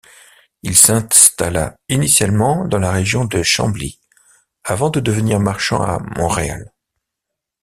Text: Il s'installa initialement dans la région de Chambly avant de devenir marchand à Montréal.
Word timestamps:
Il 0.63 0.75
s'installa 0.75 1.75
initialement 1.87 2.65
dans 2.67 2.79
la 2.79 2.89
région 2.91 3.25
de 3.25 3.43
Chambly 3.43 3.99
avant 4.63 4.89
de 4.89 4.99
devenir 4.99 5.39
marchand 5.39 5.79
à 5.83 5.99
Montréal. 6.17 6.73